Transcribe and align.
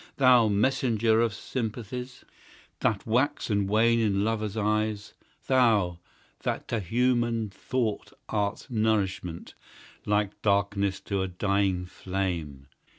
Thou 0.17 0.47
messgenger 0.47 1.21
of 1.21 1.31
sympathies, 1.31 2.25
That 2.79 3.05
wax 3.05 3.51
and 3.51 3.69
wane 3.69 3.99
in 3.99 4.23
lovers' 4.23 4.57
eyes 4.57 5.13
Thou 5.45 5.99
that 6.41 6.67
to 6.69 6.79
human 6.79 7.51
thought 7.51 8.11
art 8.27 8.65
nourishment, 8.71 9.53
Like 10.07 10.41
darkness 10.41 10.99
to 11.01 11.21
a 11.21 11.27
dying 11.27 11.85
flame! 11.85 12.65